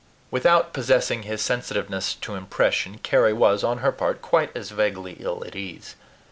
[0.31, 5.43] Without possessing his sensitiveness to impression, Carry was, on her part, quite as vaguely ill
[5.45, 5.95] at ease.